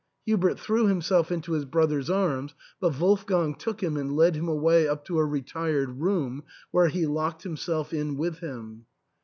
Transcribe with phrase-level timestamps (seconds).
[0.25, 4.87] "Hubert threw himself into his brother's arms, but Wolfgang took him and led him away
[4.87, 8.87] up to a retired room, where he locked himself in with him.